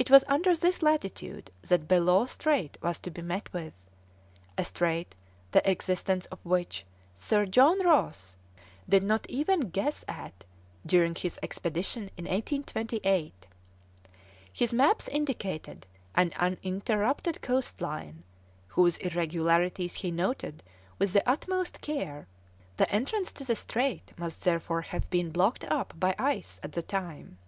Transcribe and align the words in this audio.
It 0.00 0.10
was 0.10 0.24
under 0.26 0.52
this 0.56 0.82
latitude 0.82 1.52
that 1.62 1.86
Bellot 1.86 2.26
Strait 2.28 2.76
was 2.82 2.98
to 2.98 3.08
be 3.12 3.22
met 3.22 3.52
with; 3.52 3.72
a 4.56 4.64
strait 4.64 5.14
the 5.52 5.70
existence 5.70 6.26
of 6.32 6.44
which 6.44 6.84
Sir 7.14 7.46
John 7.46 7.78
Ross 7.86 8.36
did 8.88 9.04
not 9.04 9.30
even 9.30 9.68
guess 9.70 10.04
at 10.08 10.42
during 10.84 11.14
his 11.14 11.38
expedition 11.40 12.10
in 12.16 12.24
1828; 12.24 13.46
his 14.52 14.72
maps 14.72 15.06
indicated 15.06 15.86
an 16.16 16.32
uninterrupted 16.34 17.40
coast 17.40 17.80
line, 17.80 18.24
whose 18.66 18.96
irregularities 18.96 19.94
he 19.94 20.10
noted 20.10 20.64
with 20.98 21.12
the 21.12 21.22
utmost 21.30 21.80
care; 21.80 22.26
the 22.76 22.90
entrance 22.90 23.30
to 23.34 23.44
the 23.44 23.54
strait 23.54 24.12
must 24.18 24.42
therefore 24.42 24.80
have 24.82 25.08
been 25.10 25.30
blocked 25.30 25.62
up 25.66 25.94
by 25.96 26.16
ice 26.18 26.58
at 26.64 26.72
the 26.72 26.82
time. 26.82 27.38